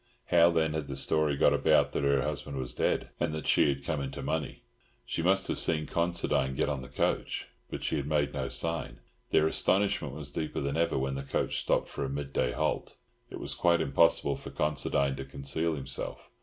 [0.31, 3.69] How then had the story got about that her husband was dead, and that she
[3.69, 4.63] had come into money?
[5.05, 8.99] She must have seen Considine get on the coach, but she had made no sign.
[9.29, 12.95] Their astonishment was deeper than ever when the coach stopped for a midday halt.
[13.29, 16.31] It was quite impossible for Considine to conceal himself.